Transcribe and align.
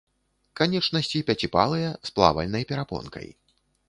Канечнасці 0.59 1.19
пяціпальцыя, 1.27 1.91
з 2.09 2.13
плавальнай 2.15 2.65
перапонкай. 2.73 3.27